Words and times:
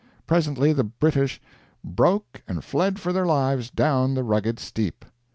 Presently 0.25 0.73
the 0.73 0.83
British 0.83 1.39
"broke 1.83 2.41
and 2.47 2.63
fled 2.63 2.99
for 2.99 3.13
their 3.13 3.27
lives 3.27 3.69
down 3.69 4.15
the 4.15 4.23
rugged 4.23 4.57
steep." 4.59 5.05